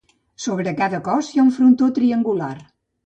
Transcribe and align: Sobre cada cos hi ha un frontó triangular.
Sobre 0.45 0.71
cada 0.79 1.01
cos 1.07 1.29
hi 1.35 1.41
ha 1.41 1.45
un 1.49 1.53
frontó 1.59 1.91
triangular. 1.99 2.53